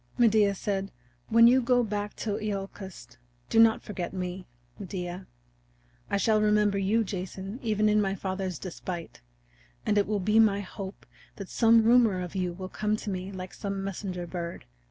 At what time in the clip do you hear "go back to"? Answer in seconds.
1.61-2.39